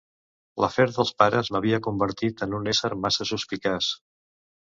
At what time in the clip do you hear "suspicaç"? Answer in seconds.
3.33-3.93